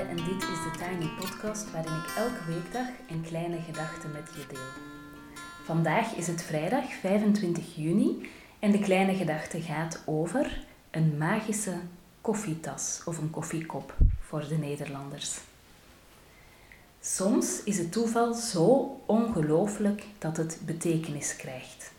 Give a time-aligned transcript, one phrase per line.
[0.00, 4.46] En dit is de Tiny Podcast waarin ik elke weekdag een kleine gedachte met je
[4.48, 4.82] deel.
[5.64, 11.74] Vandaag is het vrijdag 25 juni en de kleine gedachte gaat over een magische
[12.20, 15.38] koffietas of een koffiekop voor de Nederlanders.
[17.00, 21.92] Soms is het toeval zo ongelooflijk dat het betekenis krijgt.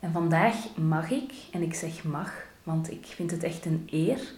[0.00, 2.32] En vandaag mag ik, en ik zeg mag,
[2.62, 4.34] want ik vind het echt een eer,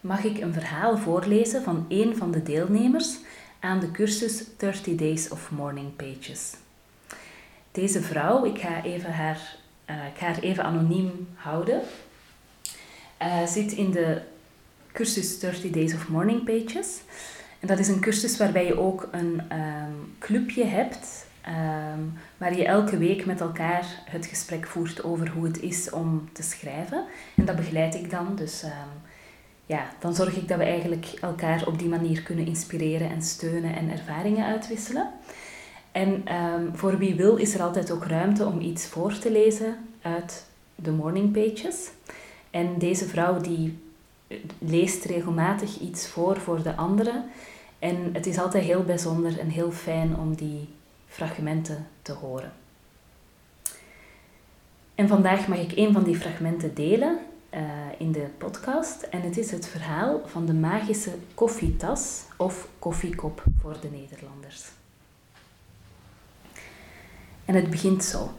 [0.00, 3.16] mag ik een verhaal voorlezen van een van de deelnemers
[3.60, 6.54] aan de cursus 30 Days of Morning Pages.
[7.72, 9.56] Deze vrouw, ik ga, even haar,
[9.90, 11.82] uh, ik haar even anoniem houden,
[13.22, 14.22] uh, zit in de
[14.92, 17.00] cursus 30 Days of Morning Pages.
[17.60, 22.64] En dat is een cursus waarbij je ook een um, clubje hebt, um, waar je
[22.64, 27.04] elke week met elkaar het gesprek voert over hoe het is om te schrijven.
[27.36, 28.70] En dat begeleid ik dan, dus um,
[29.70, 33.76] ja, dan zorg ik dat we eigenlijk elkaar op die manier kunnen inspireren en steunen
[33.76, 35.10] en ervaringen uitwisselen.
[35.92, 39.76] En um, voor wie wil is er altijd ook ruimte om iets voor te lezen
[40.02, 41.90] uit de morning pages.
[42.50, 43.78] En deze vrouw die
[44.58, 47.24] leest regelmatig iets voor voor de anderen.
[47.78, 50.68] En het is altijd heel bijzonder en heel fijn om die
[51.06, 52.52] fragmenten te horen.
[54.94, 57.18] En vandaag mag ik een van die fragmenten delen
[57.54, 57.60] uh,
[57.98, 59.02] in de podcast.
[59.02, 64.64] En het is het verhaal van de magische koffietas of koffiekop voor de Nederlanders.
[67.44, 68.30] En het begint zo.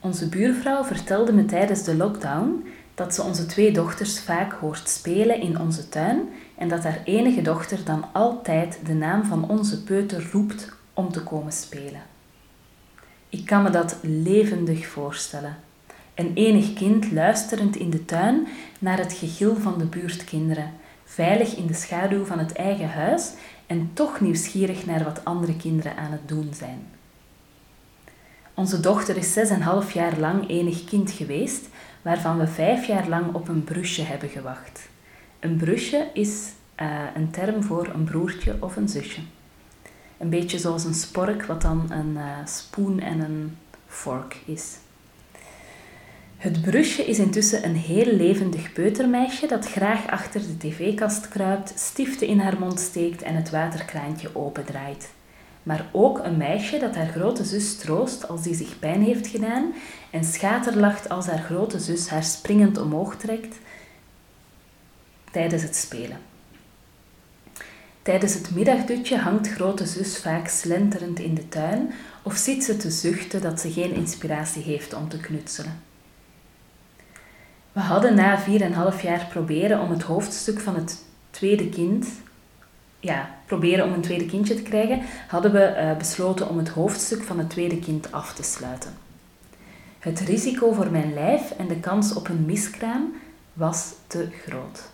[0.00, 5.40] Onze buurvrouw vertelde me tijdens de lockdown dat ze onze twee dochters vaak hoort spelen
[5.40, 10.30] in onze tuin en dat haar enige dochter dan altijd de naam van onze peuter
[10.32, 12.02] roept om te komen spelen.
[13.28, 15.56] Ik kan me dat levendig voorstellen.
[16.14, 18.46] Een enig kind luisterend in de tuin
[18.78, 20.72] naar het gegil van de buurtkinderen,
[21.04, 23.32] veilig in de schaduw van het eigen huis
[23.66, 26.86] en toch nieuwsgierig naar wat andere kinderen aan het doen zijn.
[28.54, 31.68] Onze dochter is zes en half jaar lang enig kind geweest,
[32.02, 34.88] waarvan we vijf jaar lang op een brusje hebben gewacht.
[35.40, 39.20] Een brusje is uh, een term voor een broertje of een zusje.
[40.18, 43.56] Een beetje zoals een spork, wat dan een uh, spoen en een
[43.86, 44.76] vork is.
[46.42, 52.26] Het brusje is intussen een heel levendig peutermeisje dat graag achter de tv-kast kruipt, stiften
[52.26, 55.10] in haar mond steekt en het waterkraantje opendraait.
[55.62, 59.72] Maar ook een meisje dat haar grote zus troost als die zich pijn heeft gedaan
[60.10, 63.58] en schaterlacht als haar grote zus haar springend omhoog trekt
[65.32, 66.18] tijdens het spelen.
[68.02, 71.92] Tijdens het middagdutje hangt grote zus vaak slenterend in de tuin
[72.22, 75.90] of zit ze te zuchten dat ze geen inspiratie heeft om te knutselen.
[77.72, 78.44] We hadden na
[78.94, 82.06] 4,5 jaar proberen om het hoofdstuk van het tweede kind,
[83.00, 87.22] ja, proberen om een tweede kindje te krijgen, hadden we uh, besloten om het hoofdstuk
[87.22, 88.92] van het tweede kind af te sluiten.
[89.98, 93.14] Het risico voor mijn lijf en de kans op een miskraam
[93.52, 94.90] was te groot.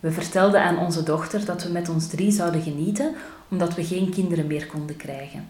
[0.00, 3.14] We vertelden aan onze dochter dat we met ons drie zouden genieten
[3.48, 5.48] omdat we geen kinderen meer konden krijgen.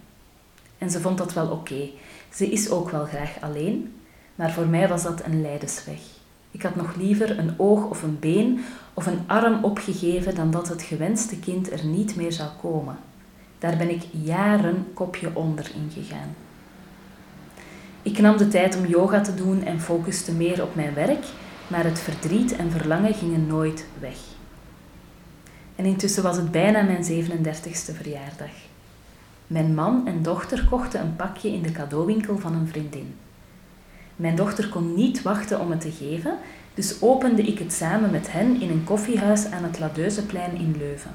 [0.79, 1.89] En ze vond dat wel oké.
[2.35, 3.95] Ze is ook wel graag alleen,
[4.35, 6.12] maar voor mij was dat een leidersweg.
[6.53, 8.65] Ik had nog liever een oog of een been
[8.95, 12.97] of een arm opgegeven dan dat het gewenste kind er niet meer zou komen.
[13.59, 16.35] Daar ben ik jaren kopje onder ingegaan.
[18.03, 21.25] Ik nam de tijd om yoga te doen en focuste meer op mijn werk,
[21.67, 24.19] maar het verdriet en verlangen gingen nooit weg.
[25.77, 28.51] En intussen was het bijna mijn 37ste verjaardag.
[29.47, 33.15] Mijn man en dochter kochten een pakje in de cadeauwinkel van een vriendin.
[34.23, 36.39] Mijn dochter kon niet wachten om het te geven,
[36.75, 41.11] dus opende ik het samen met hen in een koffiehuis aan het Ladeuzeplein in Leuven.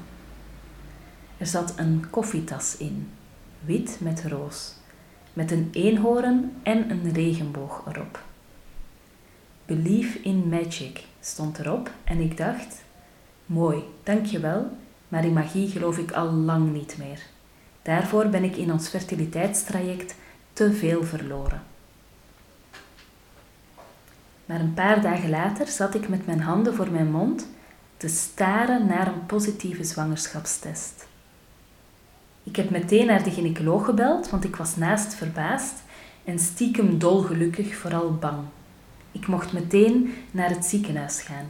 [1.38, 3.08] Er zat een koffietas in,
[3.64, 4.74] wit met roos,
[5.32, 8.22] met een eenhoorn en een regenboog erop.
[9.66, 12.82] Believe in magic stond erop en ik dacht,
[13.46, 14.70] mooi, dankjewel,
[15.08, 17.22] maar in magie geloof ik al lang niet meer.
[17.82, 20.14] Daarvoor ben ik in ons fertiliteitstraject
[20.52, 21.76] te veel verloren.
[24.48, 27.46] Maar een paar dagen later zat ik met mijn handen voor mijn mond
[27.96, 31.06] te staren naar een positieve zwangerschapstest.
[32.42, 35.74] Ik heb meteen naar de gynaecoloog gebeld, want ik was naast verbaasd
[36.24, 38.38] en stiekem dolgelukkig, vooral bang.
[39.12, 41.46] Ik mocht meteen naar het ziekenhuis gaan.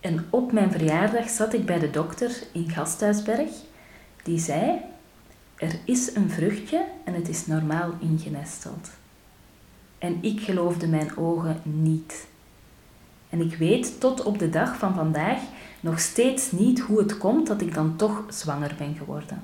[0.00, 3.50] En op mijn verjaardag zat ik bij de dokter in Gasthuisberg,
[4.22, 4.78] die zei:
[5.56, 8.90] Er is een vruchtje en het is normaal ingenesteld.
[10.00, 12.26] En ik geloofde mijn ogen niet.
[13.28, 15.38] En ik weet tot op de dag van vandaag
[15.80, 19.42] nog steeds niet hoe het komt dat ik dan toch zwanger ben geworden.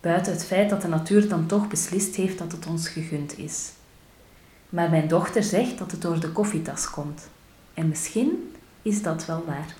[0.00, 3.70] Buiten het feit dat de natuur dan toch beslist heeft dat het ons gegund is.
[4.68, 7.28] Maar mijn dochter zegt dat het door de koffietas komt.
[7.74, 9.74] En misschien is dat wel waar.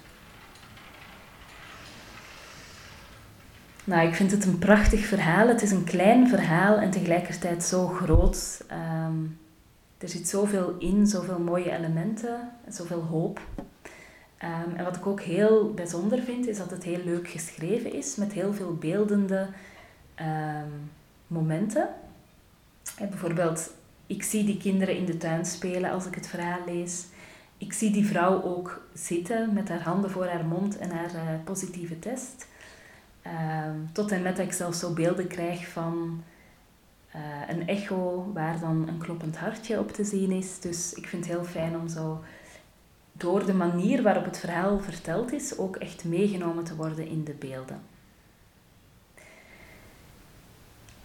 [3.85, 5.49] Nou, ik vind het een prachtig verhaal.
[5.49, 8.65] Het is een klein verhaal en tegelijkertijd zo groot.
[8.69, 9.15] Ehm,
[9.99, 13.41] er zit zoveel in, zoveel mooie elementen, zoveel hoop.
[14.39, 18.17] Ehm, en wat ik ook heel bijzonder vind, is dat het heel leuk geschreven is,
[18.17, 19.49] met heel veel beeldende
[20.15, 20.69] ehm,
[21.27, 21.89] momenten.
[22.97, 23.71] En bijvoorbeeld,
[24.07, 27.07] ik zie die kinderen in de tuin spelen als ik het verhaal lees.
[27.59, 31.21] Ik zie die vrouw ook zitten met haar handen voor haar mond en haar uh,
[31.45, 32.47] positieve test.
[33.23, 36.23] Ehm, tot en met dat ik zelfs zo beelden krijg van
[37.17, 40.61] uh, een echo waar dan een kloppend hartje op te zien is.
[40.61, 42.21] Dus ik vind het heel fijn om zo
[43.13, 47.35] door de manier waarop het verhaal verteld is ook echt meegenomen te worden in de
[47.39, 47.81] beelden.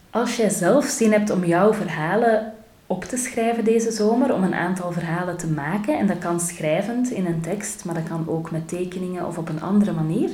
[0.10, 2.54] Als jij zelf zin hebt om jouw verhalen
[2.88, 7.12] op te schrijven deze zomer, om een aantal verhalen te maken, en dat kan schrijvend
[7.12, 10.30] in een tekst, maar dat kan ook met tekeningen of op een andere manier,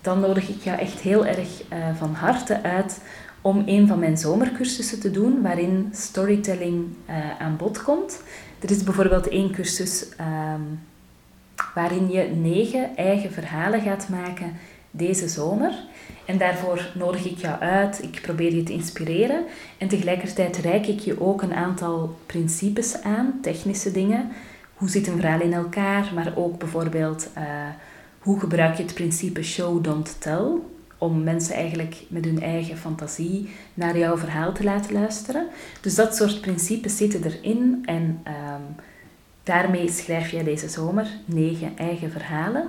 [0.00, 3.00] dan nodig ik jou echt heel erg uh, van harte uit
[3.42, 8.22] om een van mijn zomercursussen te doen waarin storytelling uh, aan bod komt.
[8.60, 10.80] Er is bijvoorbeeld één cursus um,
[11.74, 14.52] waarin je negen eigen verhalen gaat maken
[14.90, 15.72] deze zomer.
[16.24, 19.44] En daarvoor nodig ik jou uit, ik probeer je te inspireren
[19.78, 24.28] en tegelijkertijd reik ik je ook een aantal principes aan, technische dingen.
[24.74, 27.44] Hoe zit een verhaal in elkaar, maar ook bijvoorbeeld uh,
[28.18, 30.50] hoe gebruik je het principe show, don't tell,
[31.02, 35.46] om mensen eigenlijk met hun eigen fantasie naar jouw verhaal te laten luisteren.
[35.80, 38.74] Dus dat soort principes zitten erin en um,
[39.42, 42.68] daarmee schrijf je deze zomer negen eigen verhalen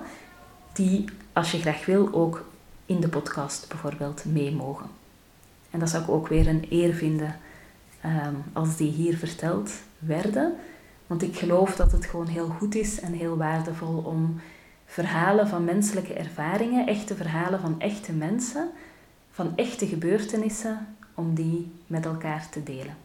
[0.73, 2.45] die, als je graag wil, ook
[2.85, 4.89] in de podcast bijvoorbeeld mee mogen.
[5.71, 7.35] En dat zou ik ook weer een eer vinden
[8.05, 10.53] um, als die hier verteld werden.
[11.07, 14.41] Want ik geloof dat het gewoon heel goed is en heel waardevol om
[14.93, 18.69] verhalen van menselijke ervaringen, echte verhalen van echte mensen,
[19.31, 22.97] van echte gebeurtenissen, om die met elkaar te delen.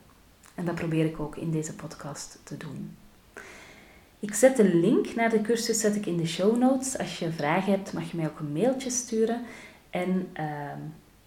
[0.54, 2.96] En dat probeer ik ook in deze podcast te doen.
[4.18, 6.98] Ik zet de link naar de cursus zet ik in de show notes.
[6.98, 9.42] Als je vragen hebt, mag je mij ook een mailtje sturen.
[9.90, 10.44] En uh,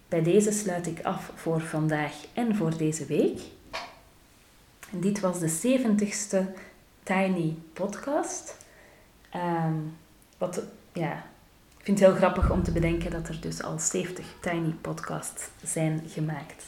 [0.08, 3.40] bij deze sluit ik af voor vandaag en voor deze week.
[4.92, 6.60] En dit was de 70ste
[7.02, 8.56] Tiny Podcast.
[9.34, 10.00] Um,
[10.42, 10.62] wat,
[10.92, 11.12] ja,
[11.78, 15.48] ik vind het heel grappig om te bedenken dat er dus al 70 Tiny Podcasts
[15.64, 16.64] zijn gemaakt.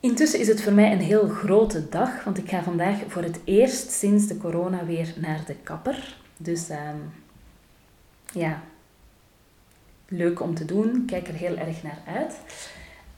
[0.00, 3.40] Intussen is het voor mij een heel grote dag, want ik ga vandaag voor het
[3.44, 6.16] eerst sinds de corona weer naar de kapper.
[6.36, 7.12] Dus um,
[8.32, 8.62] ja,
[10.08, 11.04] leuk om te doen.
[11.06, 12.34] Kijk er heel erg naar uit.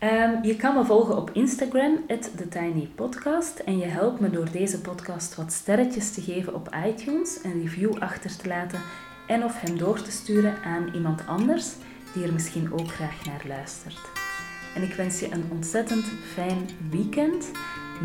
[0.02, 3.58] Um, je kan me volgen op Instagram, TheTinyPodcast.
[3.58, 7.98] En je helpt me door deze podcast wat sterretjes te geven op iTunes, een review
[7.98, 8.80] achter te laten
[9.26, 11.72] en of hem door te sturen aan iemand anders
[12.12, 14.10] die er misschien ook graag naar luistert.
[14.74, 17.50] En ik wens je een ontzettend fijn weekend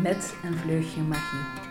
[0.02, 1.63] met een vleugje magie.